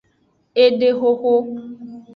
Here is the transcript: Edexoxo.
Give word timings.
Edexoxo. 0.63 1.33